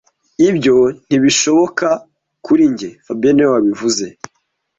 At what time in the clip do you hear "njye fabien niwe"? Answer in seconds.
2.71-3.51